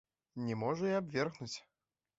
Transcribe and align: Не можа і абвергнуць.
Не 0.47 0.55
можа 0.63 0.89
і 0.95 0.99
абвергнуць. 1.03 1.55